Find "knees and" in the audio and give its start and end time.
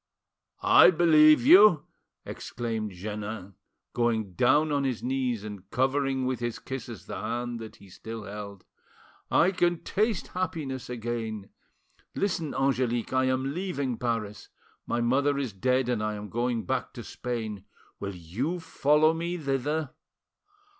5.03-5.69